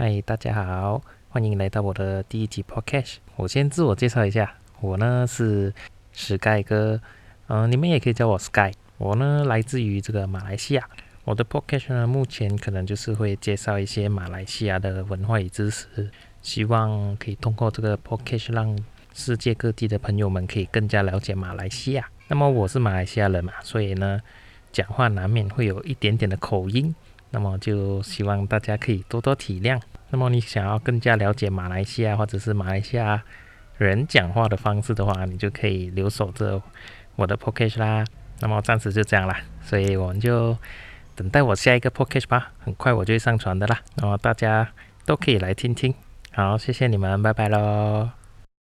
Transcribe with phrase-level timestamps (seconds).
[0.00, 3.16] 嗨，大家好，欢迎来到我的第一集 podcast。
[3.34, 5.74] 我先自我介绍一下，我呢是
[6.12, 7.00] Sky 哥，
[7.48, 8.70] 嗯、你们也可以叫我 Sky。
[8.96, 10.88] 我呢来自于这个马来西亚。
[11.24, 16.08] 我的 podcast 呢，目前可能就是会介绍一些马来西亚的文化与知识，
[16.42, 18.78] 希望可以通过这个 podcast 让
[19.12, 22.08] 世界各地的朋友们可以更加了解马来西亚。
[22.28, 24.20] 那么我是马来西亚人嘛，所以呢，
[24.70, 26.94] 讲话难免会有一点点的口音。
[27.30, 29.80] 那么就希望大家可以多多体谅。
[30.10, 33.22] 那么你想要更加了解马来西亚或者是马来西亚
[33.76, 36.60] 人讲话的方式的话，你就可以留守着
[37.16, 38.04] 我的 p o c a s t 啦。
[38.40, 40.56] 那么暂时就这样啦，所以我们就
[41.14, 43.80] 等待我下一个 p o c a s t 吧，很快我就会上传的啦。
[43.96, 44.68] 那么大家
[45.04, 45.94] 都可以来听听。
[46.32, 48.17] 好，谢谢你们，拜拜喽。